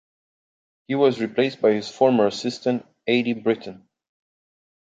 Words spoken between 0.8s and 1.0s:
He